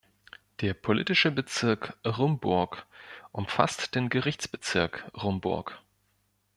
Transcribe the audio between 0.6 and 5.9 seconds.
Der politische Bezirk Rumburg umfasste den Gerichtsbezirk Rumburg.